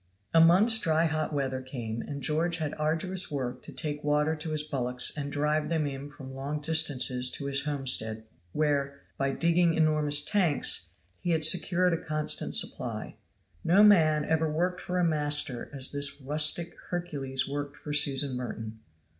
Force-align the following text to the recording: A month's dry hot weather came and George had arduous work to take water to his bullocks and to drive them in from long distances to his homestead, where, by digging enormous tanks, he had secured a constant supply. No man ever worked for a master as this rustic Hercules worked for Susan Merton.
A 0.33 0.41
month's 0.41 0.79
dry 0.79 1.05
hot 1.05 1.31
weather 1.31 1.61
came 1.61 2.01
and 2.01 2.23
George 2.23 2.57
had 2.57 2.73
arduous 2.79 3.29
work 3.29 3.61
to 3.61 3.71
take 3.71 4.03
water 4.03 4.35
to 4.35 4.49
his 4.49 4.63
bullocks 4.63 5.15
and 5.15 5.25
to 5.25 5.29
drive 5.37 5.69
them 5.69 5.85
in 5.85 6.09
from 6.09 6.33
long 6.33 6.59
distances 6.59 7.29
to 7.29 7.45
his 7.45 7.65
homestead, 7.65 8.23
where, 8.51 8.99
by 9.19 9.29
digging 9.29 9.75
enormous 9.75 10.25
tanks, 10.25 10.89
he 11.19 11.29
had 11.29 11.45
secured 11.45 11.93
a 11.93 12.03
constant 12.03 12.55
supply. 12.55 13.13
No 13.63 13.83
man 13.83 14.25
ever 14.25 14.51
worked 14.51 14.81
for 14.81 14.97
a 14.97 15.03
master 15.03 15.69
as 15.71 15.91
this 15.91 16.19
rustic 16.19 16.75
Hercules 16.89 17.47
worked 17.47 17.77
for 17.77 17.93
Susan 17.93 18.35
Merton. 18.35 18.79